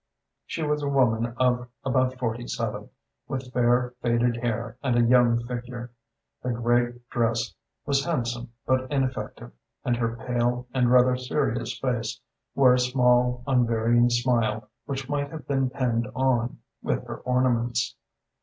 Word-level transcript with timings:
She 0.47 0.63
was 0.63 0.81
a 0.81 0.89
woman 0.89 1.35
of 1.37 1.67
about 1.83 2.17
forty 2.17 2.47
seven, 2.47 2.89
with 3.27 3.53
fair 3.53 3.93
faded 4.01 4.37
hair 4.37 4.75
and 4.81 4.97
a 4.97 5.03
young 5.07 5.45
figure. 5.45 5.91
Her 6.41 6.51
gray 6.53 6.93
dress 7.11 7.53
was 7.85 8.03
handsome 8.03 8.51
but 8.65 8.91
ineffective, 8.91 9.51
and 9.85 9.95
her 9.97 10.15
pale 10.15 10.65
and 10.73 10.89
rather 10.91 11.15
serious 11.15 11.77
face 11.77 12.19
wore 12.55 12.73
a 12.73 12.79
small 12.79 13.43
unvarying 13.45 14.09
smile 14.09 14.71
which 14.87 15.07
might 15.07 15.29
have 15.29 15.47
been 15.47 15.69
pinned 15.69 16.07
on 16.15 16.57
with 16.81 17.05
her 17.05 17.17
ornaments. 17.17 17.95